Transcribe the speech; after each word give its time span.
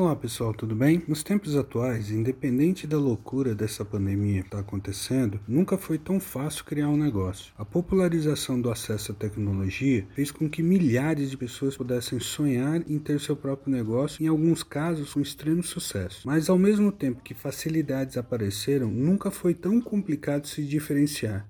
Olá 0.00 0.16
pessoal, 0.16 0.54
tudo 0.54 0.74
bem? 0.74 1.02
Nos 1.06 1.22
tempos 1.22 1.54
atuais, 1.54 2.10
independente 2.10 2.86
da 2.86 2.96
loucura 2.96 3.54
dessa 3.54 3.84
pandemia 3.84 4.40
que 4.40 4.48
está 4.48 4.60
acontecendo, 4.60 5.38
nunca 5.46 5.76
foi 5.76 5.98
tão 5.98 6.18
fácil 6.18 6.64
criar 6.64 6.88
um 6.88 6.96
negócio. 6.96 7.52
A 7.58 7.66
popularização 7.66 8.58
do 8.58 8.70
acesso 8.70 9.12
à 9.12 9.14
tecnologia 9.14 10.06
fez 10.14 10.30
com 10.30 10.48
que 10.48 10.62
milhares 10.62 11.30
de 11.30 11.36
pessoas 11.36 11.76
pudessem 11.76 12.18
sonhar 12.18 12.82
em 12.88 12.98
ter 12.98 13.20
seu 13.20 13.36
próprio 13.36 13.70
negócio, 13.70 14.24
em 14.24 14.26
alguns 14.26 14.62
casos 14.62 15.12
com 15.12 15.20
extremo 15.20 15.62
sucesso. 15.62 16.22
Mas 16.24 16.48
ao 16.48 16.56
mesmo 16.56 16.90
tempo 16.90 17.20
que 17.22 17.34
facilidades 17.34 18.16
apareceram, 18.16 18.90
nunca 18.90 19.30
foi 19.30 19.52
tão 19.52 19.82
complicado 19.82 20.46
se 20.46 20.62
diferenciar. 20.64 21.46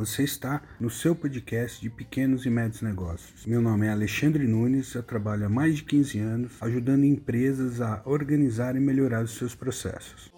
Você 0.00 0.22
está 0.22 0.62
no 0.80 0.88
seu 0.88 1.14
podcast 1.14 1.78
de 1.78 1.90
pequenos 1.90 2.46
e 2.46 2.48
médios 2.48 2.80
negócios. 2.80 3.44
Meu 3.44 3.60
nome 3.60 3.86
é 3.86 3.90
Alexandre 3.90 4.46
Nunes, 4.46 4.94
eu 4.94 5.02
trabalho 5.02 5.44
há 5.44 5.48
mais 5.50 5.76
de 5.76 5.82
15 5.82 6.18
anos 6.18 6.52
ajudando 6.62 7.04
empresas 7.04 7.82
a 7.82 8.00
organizar 8.06 8.76
e 8.76 8.80
melhorar 8.80 9.22
os 9.22 9.32
seus 9.32 9.54
processos. 9.54 10.32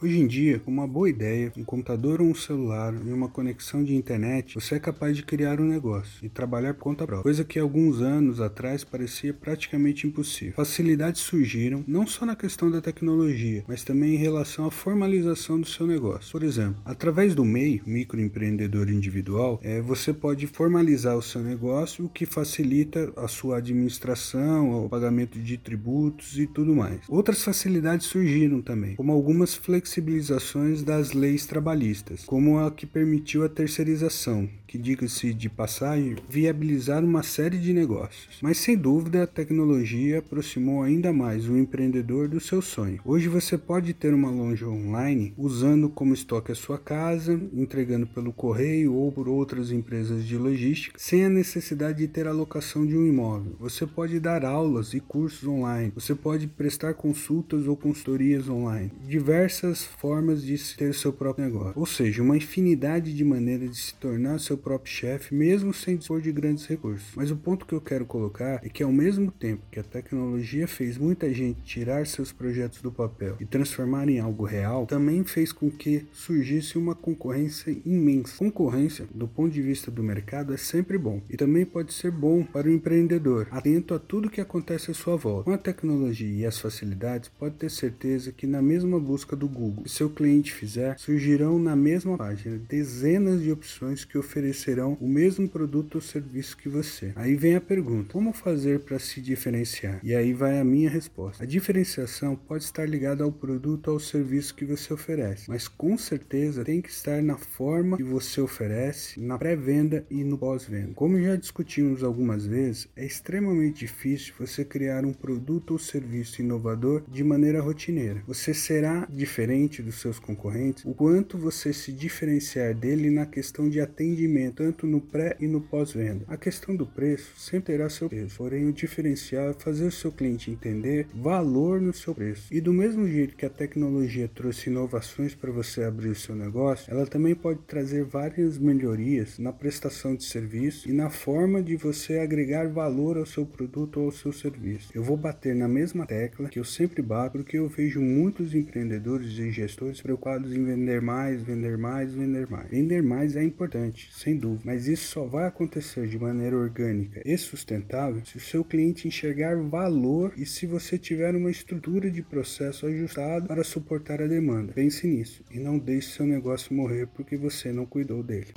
Hoje 0.00 0.20
em 0.20 0.28
dia, 0.28 0.60
com 0.60 0.70
uma 0.70 0.86
boa 0.86 1.10
ideia, 1.10 1.52
um 1.56 1.64
computador 1.64 2.22
ou 2.22 2.28
um 2.28 2.34
celular 2.34 2.94
e 3.04 3.12
uma 3.12 3.28
conexão 3.28 3.82
de 3.82 3.96
internet, 3.96 4.54
você 4.54 4.76
é 4.76 4.78
capaz 4.78 5.16
de 5.16 5.24
criar 5.24 5.60
um 5.60 5.64
negócio 5.64 6.24
e 6.24 6.28
trabalhar 6.28 6.74
por 6.74 6.82
conta 6.82 7.04
própria, 7.04 7.24
coisa 7.24 7.42
que 7.42 7.58
alguns 7.58 8.00
anos 8.00 8.40
atrás 8.40 8.84
parecia 8.84 9.34
praticamente 9.34 10.06
impossível. 10.06 10.54
Facilidades 10.54 11.22
surgiram 11.22 11.82
não 11.84 12.06
só 12.06 12.24
na 12.24 12.36
questão 12.36 12.70
da 12.70 12.80
tecnologia, 12.80 13.64
mas 13.66 13.82
também 13.82 14.14
em 14.14 14.18
relação 14.18 14.66
à 14.66 14.70
formalização 14.70 15.60
do 15.60 15.66
seu 15.66 15.84
negócio. 15.84 16.30
Por 16.30 16.44
exemplo, 16.44 16.80
através 16.84 17.34
do 17.34 17.44
MEI, 17.44 17.82
microempreendedor 17.84 18.88
individual, 18.90 19.58
é, 19.64 19.80
você 19.80 20.12
pode 20.12 20.46
formalizar 20.46 21.16
o 21.16 21.22
seu 21.22 21.42
negócio, 21.42 22.04
o 22.04 22.08
que 22.08 22.24
facilita 22.24 23.12
a 23.16 23.26
sua 23.26 23.56
administração, 23.56 24.84
o 24.84 24.88
pagamento 24.88 25.40
de 25.40 25.58
tributos 25.58 26.38
e 26.38 26.46
tudo 26.46 26.72
mais. 26.76 27.00
Outras 27.08 27.42
facilidades 27.42 28.06
surgiram 28.06 28.62
também, 28.62 28.94
como 28.94 29.10
algumas 29.10 29.56
flexibilidades 29.56 29.87
flexibilizações 29.88 30.82
das 30.82 31.12
leis 31.12 31.46
trabalhistas, 31.46 32.24
como 32.26 32.58
a 32.58 32.70
que 32.70 32.84
permitiu 32.84 33.42
a 33.42 33.48
terceirização, 33.48 34.48
que, 34.66 34.76
diga-se 34.76 35.32
de 35.32 35.48
passagem, 35.48 36.16
viabilizar 36.28 37.02
uma 37.02 37.22
série 37.22 37.56
de 37.56 37.72
negócios. 37.72 38.38
Mas 38.42 38.58
sem 38.58 38.76
dúvida, 38.76 39.22
a 39.22 39.26
tecnologia 39.26 40.18
aproximou 40.18 40.82
ainda 40.82 41.10
mais 41.10 41.48
o 41.48 41.56
empreendedor 41.56 42.28
do 42.28 42.38
seu 42.38 42.60
sonho. 42.60 43.00
Hoje 43.02 43.28
você 43.28 43.56
pode 43.56 43.94
ter 43.94 44.12
uma 44.12 44.30
loja 44.30 44.68
online 44.68 45.32
usando 45.38 45.88
como 45.88 46.12
estoque 46.12 46.52
a 46.52 46.54
sua 46.54 46.76
casa, 46.76 47.40
entregando 47.54 48.06
pelo 48.06 48.32
correio 48.32 48.92
ou 48.92 49.10
por 49.10 49.26
outras 49.26 49.72
empresas 49.72 50.24
de 50.24 50.36
logística, 50.36 50.98
sem 50.98 51.24
a 51.24 51.30
necessidade 51.30 51.98
de 51.98 52.08
ter 52.08 52.26
a 52.26 52.32
locação 52.32 52.86
de 52.86 52.96
um 52.96 53.06
imóvel. 53.06 53.56
Você 53.58 53.86
pode 53.86 54.20
dar 54.20 54.44
aulas 54.44 54.92
e 54.92 55.00
cursos 55.00 55.48
online, 55.48 55.92
você 55.94 56.14
pode 56.14 56.46
prestar 56.46 56.92
consultas 56.92 57.66
ou 57.66 57.76
consultorias 57.76 58.48
online, 58.50 58.92
diversas 59.06 59.77
formas 59.84 60.42
de 60.42 60.58
ter 60.76 60.94
seu 60.94 61.12
próprio 61.12 61.44
negócio, 61.44 61.72
ou 61.76 61.86
seja, 61.86 62.22
uma 62.22 62.36
infinidade 62.36 63.14
de 63.14 63.24
maneiras 63.24 63.70
de 63.70 63.76
se 63.76 63.94
tornar 63.94 64.38
seu 64.40 64.56
próprio 64.56 64.92
chefe, 64.92 65.34
mesmo 65.34 65.72
sem 65.72 65.96
dispor 65.96 66.20
de 66.20 66.32
grandes 66.32 66.66
recursos. 66.66 67.08
Mas 67.14 67.30
o 67.30 67.36
ponto 67.36 67.66
que 67.66 67.74
eu 67.74 67.80
quero 67.80 68.04
colocar 68.04 68.60
é 68.64 68.68
que, 68.68 68.82
ao 68.82 68.92
mesmo 68.92 69.30
tempo 69.30 69.62
que 69.70 69.80
a 69.80 69.84
tecnologia 69.84 70.66
fez 70.66 70.98
muita 70.98 71.32
gente 71.32 71.60
tirar 71.62 72.06
seus 72.06 72.32
projetos 72.32 72.80
do 72.80 72.90
papel 72.92 73.36
e 73.40 73.44
transformar 73.46 74.08
em 74.08 74.20
algo 74.20 74.44
real, 74.44 74.86
também 74.86 75.24
fez 75.24 75.52
com 75.52 75.70
que 75.70 76.06
surgisse 76.12 76.78
uma 76.78 76.94
concorrência 76.94 77.76
imensa. 77.84 78.38
Concorrência, 78.38 79.06
do 79.14 79.28
ponto 79.28 79.52
de 79.52 79.62
vista 79.62 79.90
do 79.90 80.02
mercado, 80.02 80.54
é 80.54 80.56
sempre 80.56 80.98
bom 80.98 81.20
e 81.28 81.36
também 81.36 81.64
pode 81.64 81.92
ser 81.92 82.10
bom 82.10 82.42
para 82.42 82.68
o 82.68 82.72
empreendedor, 82.72 83.46
atento 83.50 83.94
a 83.94 83.98
tudo 83.98 84.30
que 84.30 84.40
acontece 84.40 84.90
à 84.90 84.94
sua 84.94 85.16
volta. 85.16 85.44
Com 85.44 85.52
a 85.52 85.58
tecnologia 85.58 86.42
e 86.42 86.46
as 86.46 86.58
facilidades, 86.58 87.30
pode 87.38 87.56
ter 87.56 87.70
certeza 87.70 88.32
que 88.32 88.46
na 88.46 88.62
mesma 88.62 88.98
busca 88.98 89.36
do 89.36 89.48
Google, 89.48 89.67
se 89.86 89.98
seu 89.98 90.08
cliente 90.08 90.52
fizer, 90.52 90.96
surgirão 90.96 91.58
na 91.58 91.74
mesma 91.74 92.16
página 92.16 92.56
dezenas 92.68 93.42
de 93.42 93.50
opções 93.50 94.04
que 94.04 94.16
oferecerão 94.16 94.96
o 95.00 95.08
mesmo 95.08 95.48
produto 95.48 95.96
ou 95.96 96.00
serviço 96.00 96.56
que 96.56 96.68
você. 96.68 97.12
Aí 97.16 97.34
vem 97.34 97.56
a 97.56 97.60
pergunta: 97.60 98.12
como 98.12 98.32
fazer 98.32 98.78
para 98.80 99.00
se 99.00 99.20
diferenciar? 99.20 99.98
E 100.04 100.14
aí 100.14 100.32
vai 100.32 100.60
a 100.60 100.64
minha 100.64 100.88
resposta. 100.88 101.42
A 101.42 101.46
diferenciação 101.46 102.36
pode 102.36 102.62
estar 102.62 102.88
ligada 102.88 103.24
ao 103.24 103.32
produto 103.32 103.88
ou 103.88 103.94
ao 103.94 104.00
serviço 104.00 104.54
que 104.54 104.64
você 104.64 104.94
oferece, 104.94 105.50
mas 105.50 105.66
com 105.66 105.98
certeza 105.98 106.64
tem 106.64 106.80
que 106.80 106.90
estar 106.90 107.20
na 107.20 107.36
forma 107.36 107.96
que 107.96 108.04
você 108.04 108.40
oferece, 108.40 109.20
na 109.20 109.36
pré-venda 109.36 110.06
e 110.08 110.22
no 110.22 110.38
pós-venda. 110.38 110.92
Como 110.94 111.20
já 111.20 111.34
discutimos 111.34 112.04
algumas 112.04 112.46
vezes, 112.46 112.88
é 112.94 113.04
extremamente 113.04 113.80
difícil 113.80 114.32
você 114.38 114.64
criar 114.64 115.04
um 115.04 115.12
produto 115.12 115.72
ou 115.72 115.78
serviço 115.78 116.40
inovador 116.40 117.02
de 117.08 117.24
maneira 117.24 117.60
rotineira. 117.60 118.22
Você 118.28 118.54
será 118.54 119.08
diferente 119.10 119.57
dos 119.66 120.00
seus 120.00 120.18
concorrentes 120.18 120.84
o 120.84 120.94
quanto 120.94 121.36
você 121.36 121.72
se 121.72 121.92
diferenciar 121.92 122.74
dele 122.74 123.10
na 123.10 123.26
questão 123.26 123.68
de 123.68 123.80
atendimento 123.80 124.18
atendimento, 124.18 124.54
tanto 124.54 124.86
no 124.86 125.00
pré 125.00 125.36
e 125.40 125.46
no 125.46 125.60
pós-venda. 125.60 126.24
A 126.28 126.36
questão 126.36 126.74
do 126.74 126.86
preço 126.86 127.32
sempre 127.38 127.72
terá 127.72 127.88
seu 127.88 128.08
peso, 128.08 128.36
porém 128.36 128.66
o 128.66 128.72
diferencial 128.72 129.50
é 129.50 129.52
fazer 129.52 129.86
o 129.86 129.92
seu 129.92 130.10
cliente 130.10 130.50
entender 130.50 131.06
valor 131.14 131.80
no 131.80 131.92
seu 131.92 132.14
preço. 132.14 132.52
E 132.52 132.60
do 132.60 132.72
mesmo 132.72 133.06
jeito 133.08 133.36
que 133.36 133.46
a 133.46 133.50
tecnologia 133.50 134.28
trouxe 134.28 134.70
inovações 134.70 135.34
para 135.34 135.50
você 135.50 135.82
abrir 135.84 136.08
o 136.08 136.14
seu 136.14 136.34
negócio, 136.34 136.90
ela 136.90 137.06
também 137.06 137.34
pode 137.34 137.60
trazer 137.66 138.04
várias 138.04 138.58
melhorias 138.58 139.38
na 139.38 139.52
prestação 139.52 140.14
de 140.14 140.24
serviço 140.24 140.88
e 140.88 140.92
na 140.92 141.10
forma 141.10 141.62
de 141.62 141.76
você 141.76 142.18
agregar 142.18 142.68
valor 142.68 143.16
ao 143.16 143.26
seu 143.26 143.44
produto 143.44 144.00
ou 144.00 144.06
ao 144.06 144.12
seu 144.12 144.32
serviço. 144.32 144.90
Eu 144.94 145.02
vou 145.02 145.16
bater 145.16 145.54
na 145.54 145.68
mesma 145.68 146.06
tecla 146.06 146.48
que 146.48 146.58
eu 146.58 146.64
sempre 146.64 147.02
bato 147.02 147.38
porque 147.38 147.58
eu 147.58 147.68
vejo 147.68 148.00
muitos 148.00 148.54
empreendedores 148.54 149.38
e 149.38 149.47
gestores 149.54 150.00
preocupados 150.00 150.52
em 150.52 150.64
vender 150.64 151.00
mais, 151.00 151.42
vender 151.42 151.76
mais, 151.76 152.12
vender 152.12 152.48
mais. 152.48 152.70
Vender 152.70 153.02
mais 153.02 153.36
é 153.36 153.42
importante, 153.42 154.10
sem 154.12 154.36
dúvida, 154.36 154.62
mas 154.64 154.88
isso 154.88 155.08
só 155.08 155.24
vai 155.24 155.46
acontecer 155.46 156.06
de 156.06 156.18
maneira 156.18 156.56
orgânica 156.56 157.20
e 157.24 157.36
sustentável 157.36 158.24
se 158.24 158.36
o 158.36 158.40
seu 158.40 158.64
cliente 158.64 159.08
enxergar 159.08 159.56
valor 159.56 160.32
e 160.36 160.44
se 160.44 160.66
você 160.66 160.98
tiver 160.98 161.34
uma 161.34 161.50
estrutura 161.50 162.10
de 162.10 162.22
processo 162.22 162.86
ajustado 162.86 163.46
para 163.46 163.64
suportar 163.64 164.22
a 164.22 164.26
demanda. 164.26 164.72
Pense 164.72 165.06
nisso 165.06 165.42
e 165.50 165.58
não 165.58 165.78
deixe 165.78 166.10
seu 166.10 166.26
negócio 166.26 166.74
morrer 166.74 167.06
porque 167.08 167.36
você 167.36 167.72
não 167.72 167.86
cuidou 167.86 168.22
dele. 168.22 168.48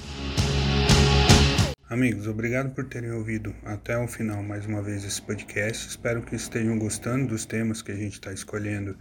Amigos, 1.92 2.26
obrigado 2.26 2.74
por 2.74 2.86
terem 2.86 3.12
ouvido 3.12 3.54
até 3.66 3.98
o 3.98 4.08
final 4.08 4.42
mais 4.42 4.66
uma 4.66 4.82
vez 4.82 5.04
esse 5.04 5.22
podcast. 5.22 5.90
Espero 5.90 6.22
que 6.22 6.34
estejam 6.34 6.80
gostando 6.80 7.28
dos 7.28 7.44
temas 7.44 7.82
que 7.82 7.92
a 7.92 7.96
gente 7.96 8.14
está 8.14 8.32
escolhendo 8.32 8.96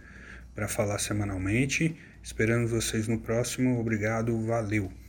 para 0.53 0.67
falar 0.67 0.99
semanalmente. 0.99 1.95
Esperamos 2.23 2.71
vocês 2.71 3.07
no 3.07 3.19
próximo. 3.19 3.79
Obrigado, 3.79 4.39
valeu! 4.45 5.00